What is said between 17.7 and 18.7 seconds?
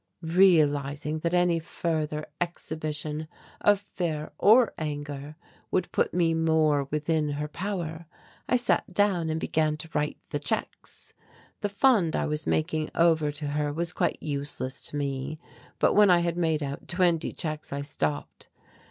I stopped.